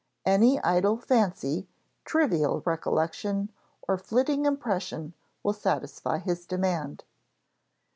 Any 0.25 0.59
idle 0.63 0.97
fancy, 0.97 1.67
trivial 2.05 2.63
recollection, 2.65 3.51
or 3.87 3.99
flitting 3.99 4.45
impression 4.45 5.13
will 5.43 5.53
satisfy 5.53 6.17
his 6.17 6.47
demand. 6.47 7.03